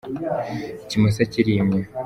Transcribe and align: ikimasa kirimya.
ikimasa 0.83 1.21
kirimya. 1.31 1.81